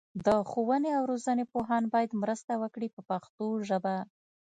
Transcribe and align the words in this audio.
د 0.25 0.27
ښوونې 0.49 0.91
او 0.97 1.03
روزنې 1.11 1.45
پوهان 1.53 1.83
باید 1.93 2.19
مرسته 2.21 2.53
وکړي 2.61 2.87
په 2.95 3.01
پښتو 3.09 3.45
ژبه. 3.67 3.95